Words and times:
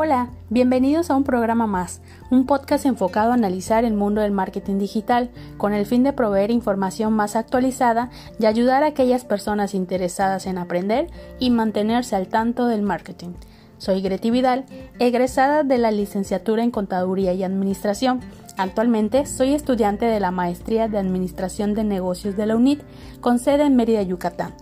Hola, 0.00 0.28
bienvenidos 0.48 1.10
a 1.10 1.16
un 1.16 1.24
programa 1.24 1.66
más, 1.66 2.02
un 2.30 2.46
podcast 2.46 2.86
enfocado 2.86 3.32
a 3.32 3.34
analizar 3.34 3.84
el 3.84 3.94
mundo 3.94 4.20
del 4.20 4.30
marketing 4.30 4.78
digital 4.78 5.28
con 5.56 5.74
el 5.74 5.86
fin 5.86 6.04
de 6.04 6.12
proveer 6.12 6.52
información 6.52 7.14
más 7.14 7.34
actualizada 7.34 8.08
y 8.38 8.46
ayudar 8.46 8.84
a 8.84 8.86
aquellas 8.86 9.24
personas 9.24 9.74
interesadas 9.74 10.46
en 10.46 10.56
aprender 10.56 11.08
y 11.40 11.50
mantenerse 11.50 12.14
al 12.14 12.28
tanto 12.28 12.68
del 12.68 12.82
marketing. 12.82 13.30
Soy 13.78 14.00
Greti 14.00 14.30
Vidal, 14.30 14.66
egresada 15.00 15.64
de 15.64 15.78
la 15.78 15.90
licenciatura 15.90 16.62
en 16.62 16.70
Contaduría 16.70 17.32
y 17.32 17.42
Administración. 17.42 18.20
Actualmente 18.56 19.26
soy 19.26 19.52
estudiante 19.52 20.06
de 20.06 20.20
la 20.20 20.30
Maestría 20.30 20.86
de 20.86 20.98
Administración 20.98 21.74
de 21.74 21.82
Negocios 21.82 22.36
de 22.36 22.46
la 22.46 22.54
UNIT, 22.54 22.82
con 23.20 23.40
sede 23.40 23.64
en 23.64 23.74
Mérida, 23.74 24.02
Yucatán 24.02 24.54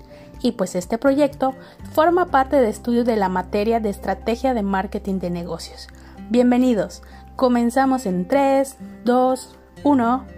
y 0.47 0.53
pues 0.53 0.77
este 0.77 0.97
proyecto 0.97 1.55
forma 1.93 2.27
parte 2.27 2.61
de 2.61 2.69
estudio 2.69 3.03
de 3.03 3.17
la 3.17 3.29
materia 3.29 3.81
de 3.81 3.91
estrategia 3.91 4.55
de 4.55 4.63
marketing 4.63 5.19
de 5.19 5.29
negocios. 5.29 5.89
Bienvenidos, 6.31 7.03
comenzamos 7.35 8.07
en 8.07 8.29
3, 8.29 8.77
2, 9.05 9.59
1. 9.83 10.36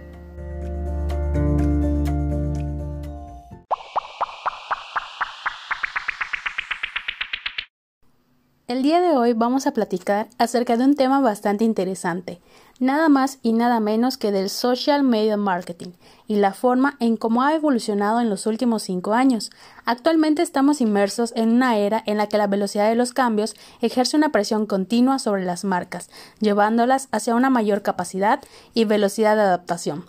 El 8.69 8.83
día 8.83 9.01
de 9.01 9.17
hoy 9.17 9.33
vamos 9.33 9.65
a 9.65 9.71
platicar 9.71 10.27
acerca 10.37 10.77
de 10.77 10.83
un 10.83 10.93
tema 10.93 11.21
bastante 11.21 11.63
interesante, 11.63 12.39
nada 12.79 13.09
más 13.09 13.39
y 13.41 13.53
nada 13.53 13.79
menos 13.79 14.19
que 14.19 14.31
del 14.31 14.51
social 14.51 15.01
media 15.01 15.37
marketing 15.37 15.93
y 16.27 16.35
la 16.35 16.53
forma 16.53 16.95
en 16.99 17.17
cómo 17.17 17.41
ha 17.41 17.55
evolucionado 17.55 18.21
en 18.21 18.29
los 18.29 18.45
últimos 18.45 18.83
cinco 18.83 19.13
años. 19.15 19.49
Actualmente 19.85 20.43
estamos 20.43 20.81
inmersos 20.81 21.33
en 21.35 21.49
una 21.49 21.79
era 21.79 22.03
en 22.05 22.17
la 22.17 22.27
que 22.27 22.37
la 22.37 22.45
velocidad 22.45 22.87
de 22.87 22.93
los 22.93 23.11
cambios 23.11 23.55
ejerce 23.81 24.15
una 24.15 24.31
presión 24.31 24.67
continua 24.67 25.17
sobre 25.17 25.45
las 25.45 25.63
marcas, 25.63 26.11
llevándolas 26.39 27.09
hacia 27.11 27.33
una 27.33 27.49
mayor 27.49 27.81
capacidad 27.81 28.39
y 28.75 28.85
velocidad 28.85 29.35
de 29.35 29.41
adaptación. 29.41 30.05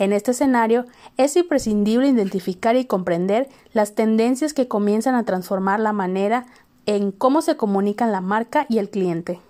En 0.00 0.12
este 0.12 0.32
escenario, 0.32 0.86
es 1.16 1.36
imprescindible 1.36 2.08
identificar 2.08 2.74
y 2.74 2.86
comprender 2.86 3.48
las 3.72 3.94
tendencias 3.94 4.52
que 4.52 4.66
comienzan 4.66 5.14
a 5.14 5.24
transformar 5.24 5.78
la 5.78 5.92
manera 5.92 6.46
en 6.86 7.12
cómo 7.12 7.42
se 7.42 7.56
comunican 7.56 8.12
la 8.12 8.20
marca 8.20 8.66
y 8.68 8.78
el 8.78 8.90
cliente. 8.90 9.40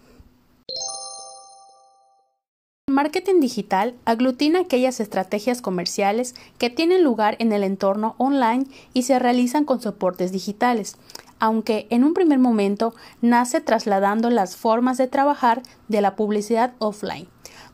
marketing 3.01 3.41
digital 3.41 3.95
aglutina 4.05 4.61
aquellas 4.61 5.01
estrategias 5.01 5.63
comerciales 5.63 6.35
que 6.59 6.69
tienen 6.69 7.03
lugar 7.03 7.37
en 7.39 7.53
el 7.53 7.63
entorno 7.63 8.15
online 8.19 8.67
y 8.93 9.05
se 9.05 9.19
realizan 9.19 9.65
con 9.65 9.81
soportes 9.81 10.33
digitales, 10.33 10.97
aunque 11.39 11.87
en 11.89 12.05
un 12.05 12.13
primer 12.13 12.39
momento 12.39 12.95
nace 13.23 13.63
trasladando 13.63 14.29
las 14.29 14.55
formas 14.55 14.99
de 14.99 15.07
trabajar 15.07 15.63
de 15.89 16.03
la 16.03 16.15
publicidad 16.15 16.75
offline. 16.79 17.27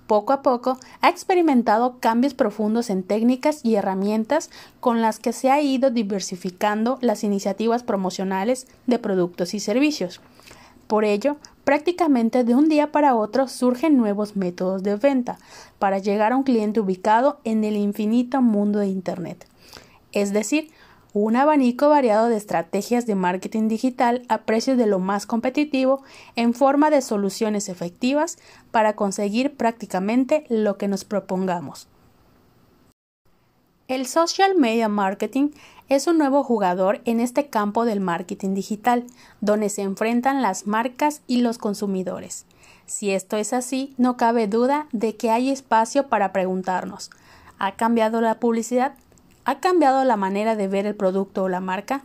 Poco 0.07 0.33
a 0.33 0.43
poco 0.43 0.79
ha 1.01 1.09
experimentado 1.09 1.99
cambios 1.99 2.35
profundos 2.35 2.91
en 2.91 3.03
técnicas 3.03 3.61
y 3.65 3.75
herramientas 3.75 4.51
con 4.79 5.03
las 5.03 5.19
que 5.19 5.33
se 5.33 5.51
ha 5.51 5.61
ido 5.61 5.91
diversificando 5.91 6.99
las 7.01 7.25
iniciativas 7.25 7.83
promocionales 7.83 8.69
de 8.87 9.01
productos 9.01 9.53
y 9.55 9.61
servicios. 9.61 10.21
Por 10.87 11.05
ello, 11.05 11.37
prácticamente 11.65 12.45
de 12.45 12.55
un 12.55 12.69
día 12.69 12.93
para 12.93 13.17
otro 13.17 13.49
surgen 13.49 13.97
nuevos 13.97 14.37
métodos 14.37 14.85
de 14.85 14.95
venta 14.95 15.39
para 15.81 15.99
llegar 15.99 16.33
a 16.33 16.37
un 16.37 16.45
cliente 16.45 16.79
ubicado 16.79 17.41
en 17.43 17.65
el 17.65 17.77
infinito 17.77 18.41
mundo 18.41 18.79
de 18.79 18.87
Internet. 18.87 19.49
Es 20.13 20.33
decir, 20.33 20.71
un 21.13 21.37
abanico 21.37 21.89
variado 21.89 22.29
de 22.29 22.37
estrategias 22.37 23.07
de 23.07 23.15
marketing 23.15 23.69
digital 23.69 24.23
a 24.29 24.39
precios 24.39 24.77
de 24.77 24.87
lo 24.87 24.99
más 24.99 25.27
competitivo 25.27 26.03
en 26.35 26.55
forma 26.55 26.91
de 26.91 27.03
soluciones 27.03 27.69
efectivas 27.69 28.39
para 28.71 28.97
conseguir 28.97 29.57
prácticamente 29.57 30.45
lo 30.49 30.77
que 30.77 30.89
nos 30.89 31.05
propongamos. 31.05 31.89
El 33.89 34.07
social 34.07 34.57
media 34.57 34.89
marketing 34.89 35.51
es 35.89 36.09
un 36.09 36.19
nuevo 36.19 36.43
jugador 36.43 37.01
en 37.05 37.21
este 37.21 37.47
campo 37.47 37.85
del 37.85 38.01
marketing 38.01 38.55
digital, 38.55 39.05
donde 39.41 39.69
se 39.69 39.83
enfrentan 39.83 40.43
las 40.43 40.67
marcas 40.67 41.23
y 41.29 41.41
los 41.41 41.59
consumidores. 41.59 42.47
Si 42.87 43.13
esto 43.13 43.37
es 43.37 43.53
así, 43.53 43.95
no 43.97 44.17
cabe 44.17 44.49
duda 44.49 44.89
de 44.93 45.17
que 45.17 45.31
hay 45.31 45.51
espacio 45.51 46.09
para 46.09 46.33
preguntarnos 46.33 47.11
¿ha 47.59 47.77
cambiado 47.77 48.21
la 48.21 48.39
publicidad? 48.39 48.95
¿Ha 49.49 49.61
cambiado 49.61 50.03
la 50.03 50.17
manera 50.17 50.57
de 50.57 50.67
ver 50.67 50.87
el 50.87 50.97
producto 50.97 51.45
o 51.45 51.49
la 51.49 51.61
marca? 51.61 52.03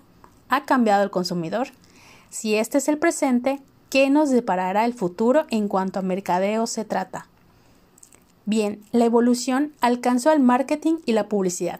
¿Ha 0.49 0.65
cambiado 0.65 1.01
el 1.01 1.09
consumidor? 1.09 1.69
Si 2.29 2.53
este 2.53 2.77
es 2.77 2.87
el 2.87 2.99
presente, 2.99 3.59
¿qué 3.89 4.11
nos 4.11 4.29
deparará 4.29 4.85
el 4.85 4.93
futuro 4.93 5.47
en 5.49 5.67
cuanto 5.67 5.97
a 5.97 6.03
mercadeo 6.03 6.67
se 6.67 6.85
trata? 6.85 7.25
Bien, 8.45 8.83
la 8.91 9.05
evolución 9.05 9.73
alcanzó 9.81 10.29
al 10.29 10.39
marketing 10.39 10.97
y 11.07 11.13
la 11.13 11.29
publicidad. 11.29 11.79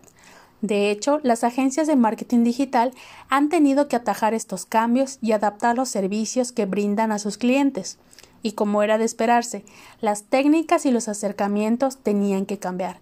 De 0.62 0.90
hecho, 0.90 1.20
las 1.22 1.44
agencias 1.44 1.86
de 1.86 1.96
marketing 1.96 2.44
digital 2.44 2.92
han 3.30 3.50
tenido 3.50 3.88
que 3.88 3.96
atajar 3.96 4.34
estos 4.34 4.66
cambios 4.66 5.20
y 5.22 5.34
adaptar 5.34 5.76
los 5.76 5.90
servicios 5.90 6.52
que 6.52 6.66
brindan 6.66 7.12
a 7.12 7.20
sus 7.20 7.38
clientes. 7.38 8.00
Y 8.42 8.54
como 8.54 8.82
era 8.82 8.98
de 8.98 9.06
esperarse, 9.06 9.64
las 10.00 10.24
técnicas 10.24 10.88
y 10.88 10.92
los 10.92 11.08
acercamientos 11.08 11.98
tenían 11.98 12.48
que 12.48 12.58
cambiar, 12.58 13.00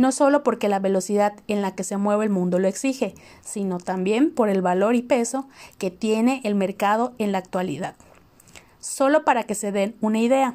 no 0.00 0.12
solo 0.12 0.42
porque 0.42 0.70
la 0.70 0.78
velocidad 0.78 1.34
en 1.46 1.60
la 1.60 1.74
que 1.74 1.84
se 1.84 1.98
mueve 1.98 2.24
el 2.24 2.30
mundo 2.30 2.58
lo 2.58 2.68
exige, 2.68 3.14
sino 3.42 3.76
también 3.76 4.30
por 4.30 4.48
el 4.48 4.62
valor 4.62 4.94
y 4.94 5.02
peso 5.02 5.46
que 5.76 5.90
tiene 5.90 6.40
el 6.44 6.54
mercado 6.54 7.12
en 7.18 7.32
la 7.32 7.38
actualidad. 7.38 7.96
Solo 8.78 9.26
para 9.26 9.42
que 9.42 9.54
se 9.54 9.72
den 9.72 9.94
una 10.00 10.18
idea, 10.18 10.54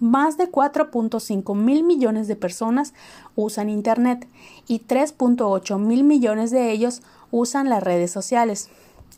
más 0.00 0.38
de 0.38 0.50
4.5 0.50 1.54
mil 1.54 1.84
millones 1.84 2.26
de 2.26 2.36
personas 2.36 2.94
usan 3.36 3.68
Internet 3.68 4.26
y 4.66 4.80
3.8 4.80 5.78
mil 5.78 6.02
millones 6.02 6.50
de 6.50 6.70
ellos 6.70 7.02
usan 7.30 7.68
las 7.68 7.82
redes 7.82 8.12
sociales. 8.12 8.70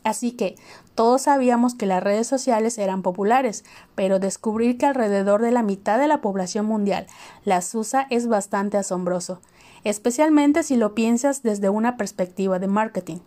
Así 0.03 0.31
que 0.31 0.55
todos 0.95 1.23
sabíamos 1.23 1.75
que 1.75 1.85
las 1.85 2.03
redes 2.03 2.27
sociales 2.27 2.77
eran 2.77 3.01
populares, 3.01 3.63
pero 3.95 4.19
descubrir 4.19 4.77
que 4.77 4.85
alrededor 4.85 5.41
de 5.41 5.51
la 5.51 5.63
mitad 5.63 5.99
de 5.99 6.07
la 6.07 6.21
población 6.21 6.65
mundial 6.65 7.07
las 7.43 7.73
usa 7.75 8.07
es 8.09 8.27
bastante 8.27 8.77
asombroso, 8.77 9.41
especialmente 9.83 10.63
si 10.63 10.75
lo 10.75 10.95
piensas 10.95 11.43
desde 11.43 11.69
una 11.69 11.97
perspectiva 11.97 12.59
de 12.59 12.67
marketing. 12.67 13.17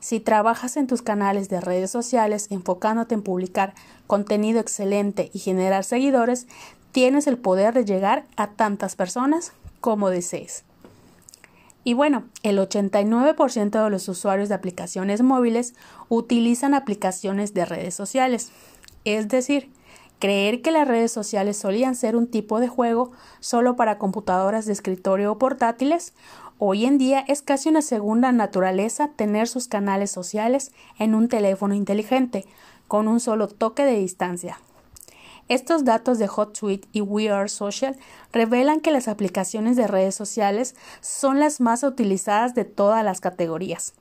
Si 0.00 0.20
trabajas 0.20 0.76
en 0.76 0.86
tus 0.86 1.00
canales 1.00 1.48
de 1.48 1.62
redes 1.62 1.90
sociales 1.90 2.48
enfocándote 2.50 3.14
en 3.14 3.22
publicar 3.22 3.74
contenido 4.06 4.60
excelente 4.60 5.30
y 5.32 5.38
generar 5.38 5.84
seguidores, 5.84 6.46
tienes 6.92 7.26
el 7.26 7.38
poder 7.38 7.72
de 7.72 7.86
llegar 7.86 8.26
a 8.36 8.48
tantas 8.48 8.96
personas 8.96 9.52
como 9.80 10.10
desees. 10.10 10.64
Y 11.84 11.92
bueno, 11.92 12.24
el 12.42 12.58
89% 12.58 13.84
de 13.84 13.90
los 13.90 14.08
usuarios 14.08 14.48
de 14.48 14.54
aplicaciones 14.54 15.22
móviles 15.22 15.74
utilizan 16.08 16.72
aplicaciones 16.72 17.52
de 17.52 17.66
redes 17.66 17.94
sociales. 17.94 18.50
Es 19.04 19.28
decir, 19.28 19.70
creer 20.18 20.62
que 20.62 20.70
las 20.70 20.88
redes 20.88 21.12
sociales 21.12 21.58
solían 21.58 21.94
ser 21.94 22.16
un 22.16 22.26
tipo 22.26 22.58
de 22.58 22.68
juego 22.68 23.12
solo 23.40 23.76
para 23.76 23.98
computadoras 23.98 24.64
de 24.64 24.72
escritorio 24.72 25.32
o 25.32 25.38
portátiles, 25.38 26.14
hoy 26.56 26.86
en 26.86 26.96
día 26.96 27.22
es 27.28 27.42
casi 27.42 27.68
una 27.68 27.82
segunda 27.82 28.32
naturaleza 28.32 29.10
tener 29.14 29.46
sus 29.46 29.68
canales 29.68 30.10
sociales 30.10 30.72
en 30.98 31.14
un 31.14 31.28
teléfono 31.28 31.74
inteligente, 31.74 32.46
con 32.88 33.08
un 33.08 33.20
solo 33.20 33.48
toque 33.48 33.84
de 33.84 33.98
distancia. 33.98 34.58
Estos 35.48 35.84
datos 35.84 36.18
de 36.18 36.26
HotSuite 36.26 36.88
y 36.92 37.02
We 37.02 37.28
Are 37.30 37.50
Social 37.50 37.98
revelan 38.32 38.80
que 38.80 38.90
las 38.90 39.08
aplicaciones 39.08 39.76
de 39.76 39.86
redes 39.86 40.14
sociales 40.14 40.74
son 41.02 41.38
las 41.38 41.60
más 41.60 41.82
utilizadas 41.82 42.54
de 42.54 42.64
todas 42.64 43.04
las 43.04 43.20
categorías. 43.20 43.92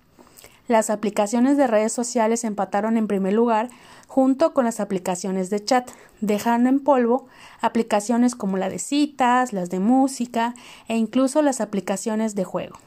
Las 0.70 0.90
aplicaciones 0.90 1.58
de 1.58 1.68
redes 1.68 1.92
sociales 1.92 2.46
empataron 2.46 2.96
en 2.96 3.08
primer 3.08 3.34
lugar 3.34 3.70
junto 4.08 4.54
con 4.54 4.64
las 4.64 4.80
aplicaciones 4.80 5.50
de 5.50 5.66
chat, 5.66 5.92
dejando 6.22 6.70
en 6.70 6.80
polvo 6.80 7.28
aplicaciones 7.60 8.36
como 8.36 8.56
la 8.56 8.70
de 8.70 8.80
citas, 8.80 9.52
las 9.52 9.70
de 9.70 9.80
música 9.80 10.54
e 10.88 10.96
incluso 10.96 11.42
las 11.42 11.60
aplicaciones 11.60 12.36
de 12.36 12.46
juego. 12.46 12.78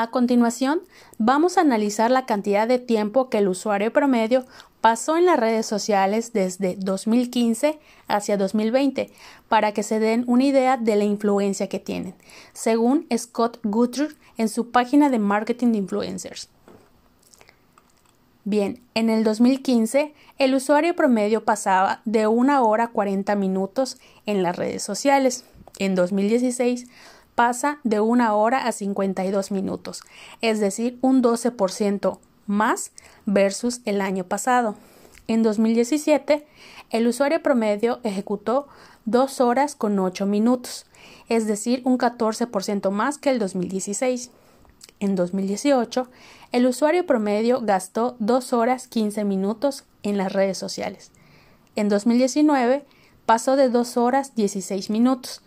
A 0.00 0.06
continuación, 0.06 0.80
vamos 1.18 1.58
a 1.58 1.60
analizar 1.60 2.10
la 2.10 2.24
cantidad 2.24 2.66
de 2.66 2.78
tiempo 2.78 3.28
que 3.28 3.36
el 3.36 3.48
usuario 3.48 3.92
promedio 3.92 4.46
pasó 4.80 5.18
en 5.18 5.26
las 5.26 5.38
redes 5.38 5.66
sociales 5.66 6.32
desde 6.32 6.76
2015 6.76 7.78
hacia 8.08 8.38
2020 8.38 9.10
para 9.50 9.72
que 9.72 9.82
se 9.82 10.00
den 10.00 10.24
una 10.26 10.44
idea 10.44 10.78
de 10.78 10.96
la 10.96 11.04
influencia 11.04 11.68
que 11.68 11.80
tienen, 11.80 12.14
según 12.54 13.06
Scott 13.14 13.60
Guthrie 13.62 14.08
en 14.38 14.48
su 14.48 14.70
página 14.70 15.10
de 15.10 15.18
marketing 15.18 15.72
de 15.72 15.78
influencers. 15.78 16.48
Bien, 18.44 18.80
en 18.94 19.10
el 19.10 19.22
2015 19.22 20.14
el 20.38 20.54
usuario 20.54 20.96
promedio 20.96 21.44
pasaba 21.44 22.00
de 22.06 22.26
una 22.26 22.62
hora 22.62 22.88
40 22.88 23.36
minutos 23.36 23.98
en 24.24 24.42
las 24.42 24.56
redes 24.56 24.82
sociales. 24.82 25.44
En 25.78 25.94
2016 25.94 26.88
pasa 27.40 27.78
de 27.84 28.00
una 28.00 28.34
hora 28.34 28.66
a 28.66 28.70
52 28.70 29.50
minutos, 29.50 30.02
es 30.42 30.60
decir, 30.60 30.98
un 31.00 31.22
12% 31.22 32.18
más 32.46 32.92
versus 33.24 33.80
el 33.86 34.02
año 34.02 34.24
pasado. 34.24 34.74
En 35.26 35.42
2017, 35.42 36.46
el 36.90 37.06
usuario 37.06 37.42
promedio 37.42 38.00
ejecutó 38.02 38.68
2 39.06 39.40
horas 39.40 39.74
con 39.74 39.98
8 39.98 40.26
minutos, 40.26 40.84
es 41.30 41.46
decir, 41.46 41.80
un 41.86 41.96
14% 41.96 42.90
más 42.90 43.16
que 43.16 43.30
el 43.30 43.38
2016. 43.38 44.30
En 44.98 45.16
2018, 45.16 46.08
el 46.52 46.66
usuario 46.66 47.06
promedio 47.06 47.62
gastó 47.62 48.16
2 48.18 48.52
horas 48.52 48.86
15 48.86 49.24
minutos 49.24 49.84
en 50.02 50.18
las 50.18 50.34
redes 50.34 50.58
sociales. 50.58 51.10
En 51.74 51.88
2019, 51.88 52.84
pasó 53.24 53.56
de 53.56 53.70
2 53.70 53.96
horas 53.96 54.34
16 54.34 54.90
minutos, 54.90 55.40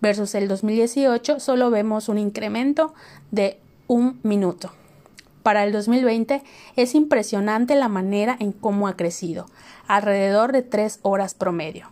versus 0.00 0.34
el 0.34 0.48
2018 0.48 1.40
solo 1.40 1.70
vemos 1.70 2.08
un 2.08 2.18
incremento 2.18 2.94
de 3.30 3.58
un 3.86 4.20
minuto. 4.22 4.72
Para 5.42 5.64
el 5.64 5.72
2020 5.72 6.42
es 6.76 6.94
impresionante 6.94 7.74
la 7.74 7.88
manera 7.88 8.36
en 8.38 8.52
cómo 8.52 8.88
ha 8.88 8.96
crecido, 8.96 9.46
alrededor 9.86 10.52
de 10.52 10.62
3 10.62 11.00
horas 11.02 11.34
promedio. 11.34 11.90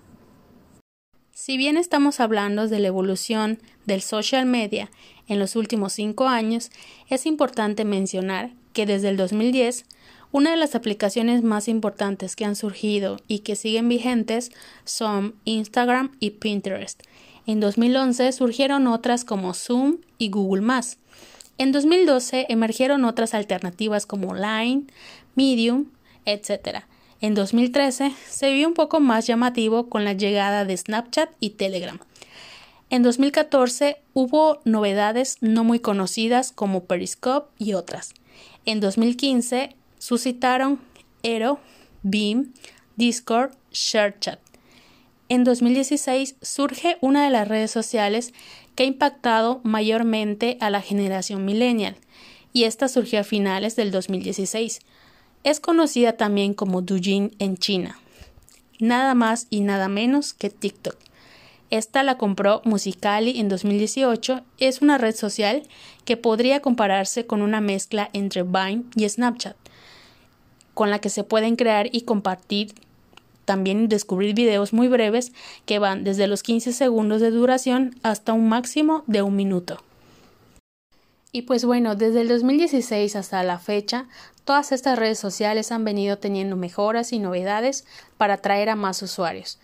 Si 1.33 1.57
bien 1.57 1.77
estamos 1.77 2.21
hablando 2.21 2.69
de 2.69 2.79
la 2.79 2.89
evolución 2.89 3.59
del 3.87 4.03
social 4.03 4.45
media 4.45 4.91
en 5.29 5.39
los 5.39 5.57
últimos 5.57 5.93
cinco 5.95 6.27
años, 6.29 6.71
es 7.09 7.27
importante 7.27 7.85
mencionar 7.85 8.51
que 8.73 8.87
desde 8.87 9.09
el 9.09 9.17
2010 9.17 9.87
una 10.31 10.51
de 10.51 10.57
las 10.57 10.75
aplicaciones 10.75 11.43
más 11.43 11.69
importantes 11.69 12.37
que 12.37 12.45
han 12.45 12.55
surgido 12.55 13.19
y 13.29 13.39
que 13.39 13.57
siguen 13.57 13.89
vigentes 13.89 14.51
son 14.85 15.37
Instagram 15.45 16.17
y 16.21 16.31
Pinterest. 16.31 17.03
En 17.49 17.61
2011 17.61 18.33
surgieron 18.33 18.87
otras 18.87 19.25
como 19.25 19.55
Zoom 19.55 19.97
y 20.19 20.29
Google⁇ 20.29 20.63
En 21.57 21.73
2012 21.73 22.45
emergieron 22.51 23.07
otras 23.07 23.33
alternativas 23.33 24.05
como 24.05 24.35
Line, 24.35 24.83
Medium, 25.35 25.87
etc. 26.27 26.81
En 27.23 27.35
2013 27.35 28.13
se 28.29 28.53
vio 28.53 28.69
un 28.69 28.75
poco 28.75 29.01
más 29.01 29.27
llamativo 29.27 29.89
con 29.89 30.05
la 30.05 30.13
llegada 30.13 30.67
de 30.67 30.77
Snapchat 30.77 31.31
y 31.41 31.51
Telegram. 31.51 31.99
En 32.91 33.03
2014 33.03 33.97
hubo 34.13 34.61
novedades 34.67 35.39
no 35.41 35.65
muy 35.65 35.81
conocidas 35.81 36.53
como 36.53 36.85
Periscope 36.85 37.51
y 37.57 37.73
otras. 37.73 38.13
En 38.67 38.81
2015 38.81 39.75
suscitaron 39.99 40.81
Aero, 41.25 41.61
Beam, 42.03 42.53
Discord, 42.97 43.53
ShareChat. 43.73 44.48
En 45.31 45.45
2016 45.45 46.37
surge 46.41 46.97
una 47.03 47.25
de 47.25 47.31
las 47.31 47.47
redes 47.47 47.71
sociales 47.71 48.33
que 48.75 48.85
ha 48.85 48.87
impactado 48.87 49.61
mayormente 49.63 50.57
a 50.61 50.71
la 50.71 50.81
generación 50.81 51.45
millennial, 51.45 51.97
y 52.55 52.65
esta 52.65 52.89
surgió 52.89 53.21
a 53.21 53.25
finales 53.25 53.77
del 53.77 53.91
2016. 53.91 54.81
Es 55.45 55.61
conocida 55.61 56.15
también 56.15 56.55
como 56.55 56.81
Douyin 56.81 57.35
en 57.39 57.59
China. 57.59 57.99
Nada 58.81 59.15
más 59.15 59.47
y 59.51 59.61
nada 59.61 59.89
menos 59.89 60.33
que 60.33 60.49
TikTok. 60.49 60.97
Esta 61.71 62.03
la 62.03 62.17
compró 62.17 62.63
Musicali 62.65 63.39
en 63.39 63.51
2018. 63.51 64.41
Es 64.59 64.81
una 64.81 64.97
red 64.97 65.15
social 65.15 65.65
que 66.07 66.17
podría 66.17 66.61
compararse 66.61 67.27
con 67.27 67.43
una 67.43 67.61
mezcla 67.61 68.09
entre 68.15 68.43
Vine 68.45 68.85
y 68.97 69.07
Snapchat, 69.07 69.57
con 70.73 70.91
la 70.91 71.01
que 71.01 71.11
se 71.11 71.25
pueden 71.25 71.57
crear 71.57 71.89
y 71.93 72.03
compartir 72.03 72.73
también 73.49 73.89
descubrir 73.89 74.35
videos 74.35 74.75
muy 74.75 74.89
breves 74.89 75.33
que 75.65 75.79
van 75.79 76.05
desde 76.05 76.27
los 76.27 76.43
15 76.43 76.75
segundos 76.75 77.23
de 77.23 77.31
duración 77.31 77.99
hasta 78.03 78.35
un 78.35 78.47
máximo 78.47 79.05
de 79.07 79.23
un 79.23 79.37
minuto. 79.37 79.83
Y 81.33 81.43
pues 81.43 81.65
bueno, 81.65 81.95
desde 81.95 82.21
el 82.21 82.29
2016 82.29 83.17
hasta 83.17 83.43
la 83.45 83.59
fecha, 83.59 84.05
todas 84.45 84.71
estas 84.71 84.99
redes 84.99 85.19
sociales 85.19 85.73
han 85.73 85.83
venido 85.83 86.19
teniendo 86.19 86.57
mejoras 86.57 87.15
y 87.15 87.21
novedades 87.21 87.87
para 88.19 88.35
atraer 88.35 88.69
a 88.69 88.77
más 88.77 89.01
usuarios. 89.01 89.59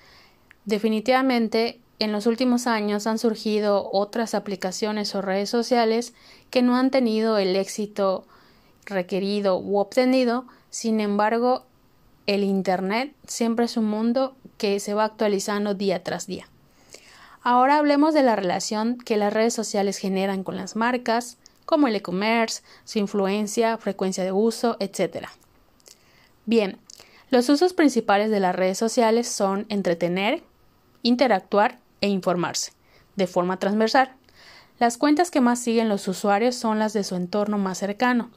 Definitivamente 0.64 1.78
en 1.98 2.10
los 2.10 2.26
últimos 2.26 2.66
años 2.66 3.06
han 3.06 3.18
surgido 3.18 3.90
otras 3.92 4.34
aplicaciones 4.34 5.14
o 5.14 5.20
redes 5.20 5.50
sociales 5.50 6.14
que 6.48 6.62
no 6.62 6.76
han 6.76 6.90
tenido 6.90 7.36
el 7.36 7.54
éxito 7.54 8.24
requerido 8.86 9.58
u 9.58 9.76
obtenido, 9.76 10.46
sin 10.70 11.00
embargo, 11.00 11.66
el 12.26 12.44
Internet 12.44 13.14
siempre 13.26 13.66
es 13.66 13.76
un 13.76 13.86
mundo 13.86 14.36
que 14.58 14.80
se 14.80 14.94
va 14.94 15.04
actualizando 15.04 15.74
día 15.74 16.02
tras 16.02 16.26
día. 16.26 16.48
Ahora 17.42 17.76
hablemos 17.76 18.14
de 18.14 18.22
la 18.22 18.36
relación 18.36 18.96
que 18.96 19.16
las 19.16 19.32
redes 19.32 19.52
sociales 19.52 19.98
generan 19.98 20.44
con 20.44 20.56
las 20.56 20.76
marcas, 20.76 21.36
como 21.66 21.88
el 21.88 21.96
e-commerce, 21.96 22.62
su 22.84 22.98
influencia, 22.98 23.76
frecuencia 23.76 24.24
de 24.24 24.32
uso, 24.32 24.76
etc. 24.80 25.28
Bien, 26.46 26.78
los 27.30 27.48
usos 27.48 27.72
principales 27.72 28.30
de 28.30 28.40
las 28.40 28.54
redes 28.54 28.78
sociales 28.78 29.28
son 29.28 29.66
entretener, 29.68 30.42
interactuar 31.02 31.78
e 32.00 32.08
informarse, 32.08 32.72
de 33.16 33.26
forma 33.26 33.58
transversal. 33.58 34.14
Las 34.78 34.96
cuentas 34.98 35.30
que 35.30 35.40
más 35.40 35.58
siguen 35.58 35.88
los 35.88 36.08
usuarios 36.08 36.54
son 36.54 36.78
las 36.78 36.92
de 36.92 37.04
su 37.04 37.14
entorno 37.14 37.58
más 37.58 37.78
cercano, 37.78 38.30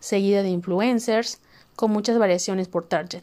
seguida 0.00 0.42
de 0.42 0.48
influencers, 0.48 1.40
con 1.76 1.90
muchas 1.90 2.18
variaciones 2.18 2.68
por 2.68 2.84
target. 2.86 3.22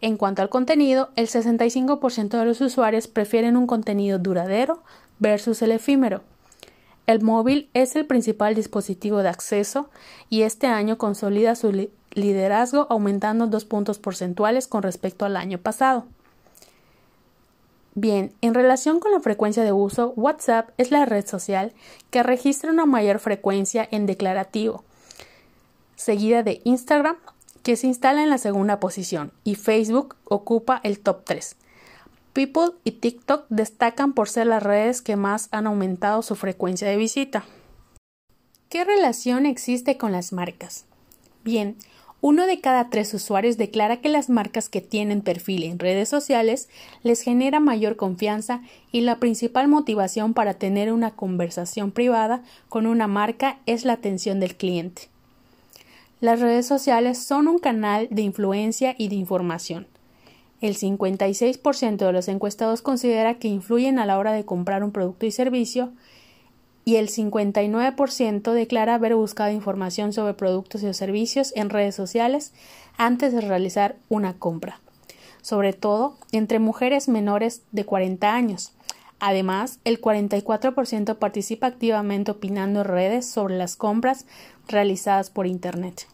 En 0.00 0.16
cuanto 0.16 0.42
al 0.42 0.48
contenido, 0.48 1.10
el 1.16 1.26
65% 1.26 2.38
de 2.38 2.44
los 2.44 2.60
usuarios 2.60 3.08
prefieren 3.08 3.56
un 3.56 3.66
contenido 3.66 4.18
duradero 4.18 4.82
versus 5.18 5.60
el 5.62 5.72
efímero. 5.72 6.22
El 7.06 7.22
móvil 7.22 7.68
es 7.74 7.96
el 7.96 8.06
principal 8.06 8.54
dispositivo 8.54 9.22
de 9.22 9.30
acceso 9.30 9.88
y 10.28 10.42
este 10.42 10.66
año 10.66 10.98
consolida 10.98 11.56
su 11.56 11.88
liderazgo 12.12 12.86
aumentando 12.90 13.46
dos 13.46 13.64
puntos 13.64 13.98
porcentuales 13.98 14.68
con 14.68 14.82
respecto 14.82 15.24
al 15.24 15.36
año 15.36 15.58
pasado. 15.58 16.04
Bien, 17.94 18.32
en 18.42 18.54
relación 18.54 19.00
con 19.00 19.10
la 19.10 19.20
frecuencia 19.20 19.64
de 19.64 19.72
uso, 19.72 20.12
WhatsApp 20.14 20.70
es 20.76 20.92
la 20.92 21.04
red 21.04 21.26
social 21.26 21.72
que 22.10 22.22
registra 22.22 22.70
una 22.70 22.86
mayor 22.86 23.18
frecuencia 23.18 23.88
en 23.90 24.06
declarativo, 24.06 24.84
seguida 25.96 26.44
de 26.44 26.60
Instagram, 26.62 27.16
que 27.62 27.76
se 27.76 27.86
instala 27.86 28.22
en 28.22 28.30
la 28.30 28.38
segunda 28.38 28.80
posición, 28.80 29.32
y 29.44 29.54
Facebook 29.54 30.16
ocupa 30.24 30.80
el 30.84 31.00
top 31.00 31.24
3. 31.24 31.56
People 32.32 32.72
y 32.84 32.92
TikTok 32.92 33.46
destacan 33.48 34.12
por 34.12 34.28
ser 34.28 34.46
las 34.46 34.62
redes 34.62 35.02
que 35.02 35.16
más 35.16 35.48
han 35.50 35.66
aumentado 35.66 36.22
su 36.22 36.36
frecuencia 36.36 36.88
de 36.88 36.96
visita. 36.96 37.44
¿Qué 38.68 38.84
relación 38.84 39.46
existe 39.46 39.96
con 39.96 40.12
las 40.12 40.32
marcas? 40.32 40.84
Bien, 41.42 41.76
uno 42.20 42.46
de 42.46 42.60
cada 42.60 42.90
tres 42.90 43.14
usuarios 43.14 43.56
declara 43.56 44.00
que 44.00 44.08
las 44.08 44.28
marcas 44.28 44.68
que 44.68 44.80
tienen 44.80 45.22
perfil 45.22 45.62
en 45.62 45.78
redes 45.78 46.08
sociales 46.08 46.68
les 47.02 47.22
genera 47.22 47.60
mayor 47.60 47.94
confianza 47.96 48.60
y 48.90 49.02
la 49.02 49.20
principal 49.20 49.68
motivación 49.68 50.34
para 50.34 50.54
tener 50.54 50.92
una 50.92 51.12
conversación 51.12 51.92
privada 51.92 52.42
con 52.68 52.86
una 52.86 53.06
marca 53.06 53.60
es 53.66 53.84
la 53.84 53.92
atención 53.92 54.40
del 54.40 54.56
cliente. 54.56 55.08
Las 56.20 56.40
redes 56.40 56.66
sociales 56.66 57.18
son 57.18 57.46
un 57.46 57.60
canal 57.60 58.08
de 58.10 58.22
influencia 58.22 58.96
y 58.98 59.08
de 59.08 59.14
información. 59.14 59.86
El 60.60 60.76
56% 60.76 61.96
de 61.96 62.12
los 62.12 62.26
encuestados 62.26 62.82
considera 62.82 63.34
que 63.34 63.46
influyen 63.46 64.00
a 64.00 64.06
la 64.06 64.18
hora 64.18 64.32
de 64.32 64.44
comprar 64.44 64.82
un 64.82 64.90
producto 64.90 65.26
y 65.26 65.30
servicio 65.30 65.92
y 66.84 66.96
el 66.96 67.08
59% 67.08 68.52
declara 68.52 68.94
haber 68.94 69.14
buscado 69.14 69.52
información 69.52 70.12
sobre 70.12 70.34
productos 70.34 70.82
y 70.82 70.92
servicios 70.92 71.52
en 71.54 71.70
redes 71.70 71.94
sociales 71.94 72.52
antes 72.96 73.32
de 73.32 73.40
realizar 73.40 73.94
una 74.08 74.34
compra, 74.34 74.80
sobre 75.40 75.72
todo 75.72 76.16
entre 76.32 76.58
mujeres 76.58 77.08
menores 77.08 77.62
de 77.70 77.84
40 77.84 78.34
años. 78.34 78.72
Además, 79.20 79.80
el 79.84 80.00
44% 80.00 81.18
participa 81.18 81.66
activamente 81.66 82.30
opinando 82.30 82.80
en 82.80 82.86
redes 82.86 83.26
sobre 83.26 83.56
las 83.56 83.76
compras 83.76 84.26
realizadas 84.68 85.30
por 85.30 85.46
Internet. 85.46 86.06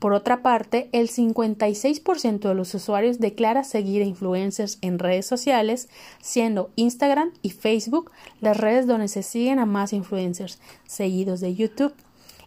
Por 0.00 0.14
otra 0.14 0.40
parte, 0.40 0.88
el 0.92 1.10
56% 1.10 2.48
de 2.48 2.54
los 2.54 2.74
usuarios 2.74 3.20
declara 3.20 3.64
seguir 3.64 4.00
a 4.00 4.06
influencers 4.06 4.78
en 4.80 4.98
redes 4.98 5.26
sociales, 5.26 5.90
siendo 6.22 6.70
Instagram 6.74 7.32
y 7.42 7.50
Facebook 7.50 8.10
las 8.40 8.56
redes 8.56 8.86
donde 8.86 9.08
se 9.08 9.22
siguen 9.22 9.58
a 9.58 9.66
más 9.66 9.92
influencers, 9.92 10.58
seguidos 10.86 11.40
de 11.40 11.54
YouTube. 11.54 11.94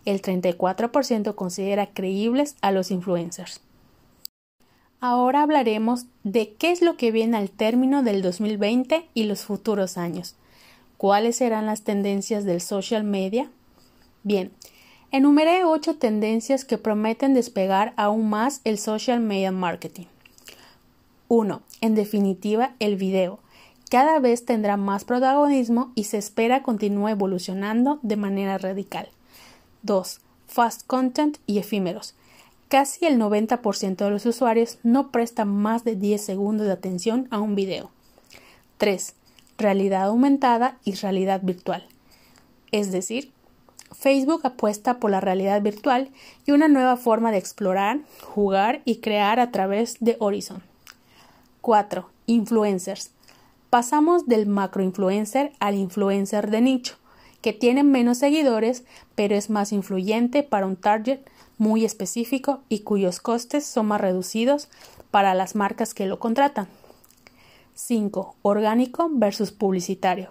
El 0.03 0.21
34% 0.21 1.35
considera 1.35 1.85
creíbles 1.93 2.55
a 2.61 2.71
los 2.71 2.89
influencers. 2.89 3.61
Ahora 5.05 5.41
hablaremos 5.41 6.05
de 6.23 6.53
qué 6.53 6.71
es 6.71 6.81
lo 6.81 6.95
que 6.95 7.11
viene 7.11 7.35
al 7.35 7.49
término 7.49 8.03
del 8.03 8.21
2020 8.21 9.05
y 9.13 9.23
los 9.25 9.43
futuros 9.43 9.97
años. 9.97 10.37
¿Cuáles 10.95 11.35
serán 11.35 11.65
las 11.65 11.81
tendencias 11.81 12.45
del 12.45 12.61
social 12.61 13.03
media? 13.03 13.51
Bien, 14.23 14.53
Enumeré 15.11 15.65
ocho 15.65 15.97
tendencias 15.97 16.63
que 16.63 16.77
prometen 16.77 17.33
despegar 17.33 17.93
aún 17.97 18.29
más 18.29 18.61
el 18.63 18.77
social 18.77 19.19
media 19.19 19.51
marketing. 19.51 20.05
1. 21.27 21.61
En 21.81 21.95
definitiva, 21.95 22.73
el 22.79 22.95
video. 22.95 23.39
Cada 23.91 24.19
vez 24.19 24.45
tendrá 24.45 24.77
más 24.77 25.03
protagonismo 25.03 25.91
y 25.95 26.05
se 26.05 26.17
espera 26.17 26.63
continúe 26.63 27.09
evolucionando 27.09 27.99
de 28.03 28.15
manera 28.15 28.57
radical. 28.57 29.09
2. 29.81 30.21
Fast 30.47 30.87
content 30.87 31.39
y 31.45 31.59
efímeros. 31.59 32.15
Casi 32.73 33.05
el 33.05 33.19
90% 33.19 33.97
de 33.97 34.09
los 34.09 34.25
usuarios 34.25 34.79
no 34.81 35.11
presta 35.11 35.45
más 35.45 35.83
de 35.83 35.95
10 35.95 36.19
segundos 36.19 36.65
de 36.65 36.73
atención 36.73 37.27
a 37.29 37.39
un 37.39 37.53
video. 37.53 37.91
3. 38.79 39.13
Realidad 39.59 40.05
aumentada 40.05 40.79
y 40.83 40.93
realidad 40.95 41.41
virtual. 41.43 41.85
Es 42.71 42.91
decir, 42.91 43.31
Facebook 43.91 44.41
apuesta 44.43 44.99
por 44.99 45.11
la 45.11 45.21
realidad 45.21 45.61
virtual 45.61 46.09
y 46.47 46.51
una 46.51 46.67
nueva 46.67 46.97
forma 46.97 47.31
de 47.31 47.37
explorar, 47.37 47.99
jugar 48.23 48.81
y 48.85 49.01
crear 49.01 49.39
a 49.39 49.51
través 49.51 49.97
de 49.99 50.17
Horizon. 50.19 50.63
4. 51.61 52.09
Influencers. 52.25 53.11
Pasamos 53.69 54.25
del 54.25 54.47
macroinfluencer 54.47 55.51
al 55.59 55.75
influencer 55.75 56.49
de 56.49 56.61
nicho, 56.61 56.95
que 57.43 57.53
tiene 57.53 57.83
menos 57.83 58.17
seguidores, 58.17 58.83
pero 59.13 59.35
es 59.35 59.51
más 59.51 59.71
influyente 59.73 60.41
para 60.41 60.65
un 60.65 60.75
target 60.75 61.19
muy 61.57 61.85
específico 61.85 62.61
y 62.69 62.79
cuyos 62.79 63.19
costes 63.19 63.65
son 63.65 63.87
más 63.87 64.01
reducidos 64.01 64.69
para 65.11 65.33
las 65.33 65.55
marcas 65.55 65.93
que 65.93 66.05
lo 66.05 66.19
contratan. 66.19 66.67
5. 67.75 68.35
Orgánico 68.41 69.09
versus 69.11 69.51
publicitario. 69.51 70.29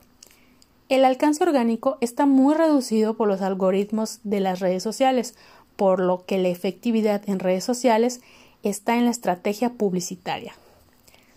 El 0.89 1.05
alcance 1.05 1.43
orgánico 1.43 1.97
está 2.01 2.27
muy 2.27 2.55
reducido 2.55 3.17
por 3.17 3.27
los 3.27 3.41
algoritmos 3.41 4.21
de 4.25 4.41
las 4.41 4.61
redes 4.61 4.83
sociales, 4.83 5.35
por 5.77 6.01
lo 6.01 6.27
que 6.27 6.39
la 6.39 6.49
efectividad 6.49 7.29
en 7.29 7.39
redes 7.39 7.65
sociales 7.65 8.21
está 8.63 8.97
en 8.97 9.07
la 9.07 9.11
estrategia 9.11 9.71
publicitaria. 9.71 10.55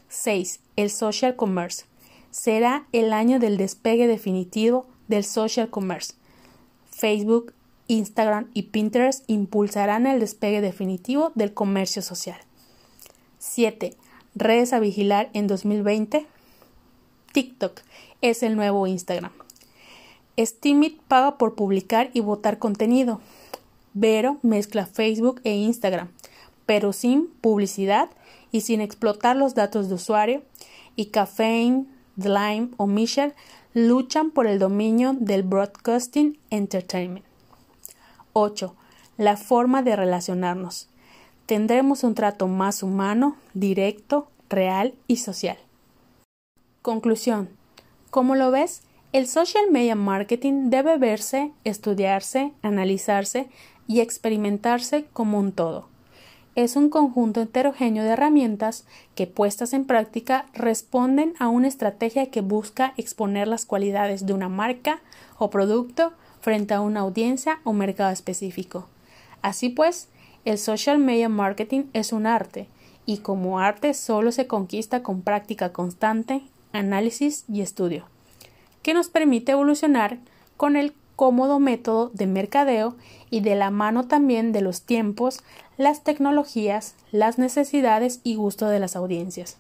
6. 0.10 0.60
El 0.76 0.90
social 0.90 1.36
commerce. 1.36 1.86
Será 2.32 2.86
el 2.92 3.14
año 3.14 3.40
del 3.40 3.58
despegue 3.58 4.08
definitivo 4.08 4.88
del 5.08 5.24
social 5.24 5.70
commerce. 5.70 6.14
Facebook, 6.92 7.54
Instagram 7.88 8.50
y 8.54 8.64
Pinterest 8.64 9.24
impulsarán 9.28 10.08
el 10.08 10.20
despegue 10.20 10.62
definitivo 10.62 11.32
del 11.36 11.54
comercio 11.54 12.02
social. 12.02 12.40
7. 13.40 13.96
Redes 14.34 14.74
a 14.74 14.80
vigilar 14.80 15.30
en 15.34 15.48
2020. 15.48 16.26
TikTok 17.32 17.82
es 18.22 18.44
el 18.44 18.56
nuevo 18.56 18.88
Instagram. 18.88 19.32
Steamit 20.38 21.00
paga 21.04 21.38
por 21.38 21.56
publicar 21.56 22.10
y 22.14 22.20
votar 22.20 22.60
contenido. 22.60 23.22
Vero 23.94 24.40
mezcla 24.42 24.86
Facebook 24.86 25.40
e 25.44 25.56
Instagram, 25.56 26.10
pero 26.66 26.92
sin 26.92 27.28
publicidad 27.28 28.10
y 28.52 28.62
sin 28.62 28.82
explotar 28.82 29.36
los 29.36 29.56
datos 29.56 29.88
de 29.88 29.96
usuario. 29.96 30.42
Y 30.96 31.08
Caffeine, 31.08 31.86
Lime 32.18 32.70
o 32.78 32.88
Michel 32.88 33.34
luchan 33.74 34.32
por 34.32 34.48
el 34.48 34.60
dominio 34.60 35.14
del 35.14 35.44
broadcasting 35.44 36.38
entertainment. 36.50 37.26
8. 38.38 38.76
La 39.18 39.38
forma 39.38 39.82
de 39.82 39.96
relacionarnos. 39.96 40.90
Tendremos 41.46 42.04
un 42.04 42.16
trato 42.16 42.50
más 42.50 42.84
humano, 42.84 43.38
directo, 43.54 44.28
real 44.50 44.94
y 45.08 45.18
social. 45.18 45.58
Conclusión. 46.82 47.48
¿Cómo 48.10 48.36
lo 48.36 48.52
ves? 48.52 48.82
El 49.14 49.28
social 49.28 49.72
media 49.72 49.96
marketing 49.96 50.70
debe 50.70 50.98
verse, 50.98 51.54
estudiarse, 51.64 52.52
analizarse 52.62 53.48
y 53.88 54.02
experimentarse 54.02 55.06
como 55.14 55.40
un 55.40 55.54
todo. 55.54 55.88
Es 56.56 56.76
un 56.76 56.90
conjunto 56.90 57.42
heterogéneo 57.42 58.04
de 58.04 58.10
herramientas 58.10 58.86
que 59.16 59.28
puestas 59.28 59.72
en 59.72 59.86
práctica 59.86 60.48
responden 60.54 61.36
a 61.40 61.48
una 61.48 61.70
estrategia 61.70 62.30
que 62.30 62.42
busca 62.42 62.94
exponer 62.98 63.48
las 63.48 63.66
cualidades 63.66 64.26
de 64.26 64.34
una 64.34 64.50
marca 64.50 65.00
o 65.38 65.50
producto 65.50 66.12
frente 66.46 66.76
a 66.76 66.82
una 66.82 67.00
audiencia 67.00 67.60
o 67.64 67.74
mercado 67.74 68.12
específico. 68.12 68.88
Así 69.42 69.70
pues, 69.70 70.10
el 70.46 70.60
social 70.60 71.00
media 71.00 71.28
marketing 71.28 71.86
es 71.94 72.14
un 72.14 72.28
arte, 72.28 72.68
y 73.08 73.18
como 73.18 73.60
arte 73.60 73.96
solo 73.96 74.32
se 74.32 74.46
conquista 74.46 75.02
con 75.02 75.24
práctica 75.24 75.74
constante, 75.74 76.44
análisis 76.72 77.46
y 77.50 77.62
estudio 77.62 78.06
que 78.86 78.94
nos 78.94 79.10
permite 79.10 79.54
evolucionar 79.54 80.20
con 80.58 80.76
el 80.76 80.94
cómodo 81.16 81.60
método 81.60 82.12
de 82.14 82.28
mercadeo 82.28 82.96
y 83.32 83.40
de 83.40 83.56
la 83.56 83.72
mano 83.72 84.08
también 84.08 84.52
de 84.52 84.62
los 84.62 84.84
tiempos, 84.84 85.40
las 85.76 86.04
tecnologías, 86.04 86.94
las 87.12 87.40
necesidades 87.40 88.20
y 88.24 88.36
gusto 88.36 88.68
de 88.68 88.80
las 88.80 88.96
audiencias. 88.96 89.58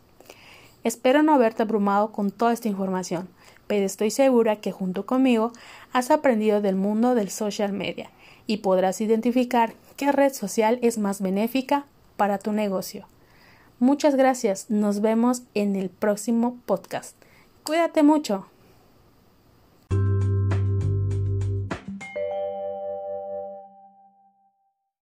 Espero 0.83 1.23
no 1.23 1.33
haberte 1.33 1.63
abrumado 1.63 2.11
con 2.11 2.29
toda 2.29 2.53
esta 2.53 2.67
información, 2.67 3.27
pero 3.67 3.85
estoy 3.85 4.11
segura 4.11 4.57
que 4.57 4.71
junto 4.71 5.05
conmigo 5.05 5.51
has 5.93 6.11
aprendido 6.11 6.61
del 6.61 6.75
mundo 6.75 7.15
del 7.15 7.29
social 7.29 7.73
media 7.73 8.09
y 8.47 8.57
podrás 8.57 9.01
identificar 9.01 9.73
qué 9.97 10.11
red 10.11 10.33
social 10.33 10.79
es 10.81 10.97
más 10.97 11.21
benéfica 11.21 11.85
para 12.17 12.37
tu 12.37 12.51
negocio. 12.51 13.07
Muchas 13.79 14.15
gracias, 14.15 14.69
nos 14.69 15.01
vemos 15.01 15.43
en 15.53 15.75
el 15.75 15.89
próximo 15.89 16.57
podcast. 16.65 17.15
Cuídate 17.63 18.03
mucho. 18.03 18.47